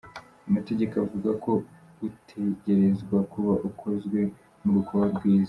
Amategeko 0.49 0.93
avuga 1.03 1.29
ko 1.43 1.51
utegerezwa 2.07 3.17
kuba 3.31 3.53
ukozwe 3.69 4.19
mu 4.63 4.69
rukoba 4.77 5.05
rwiza. 5.15 5.39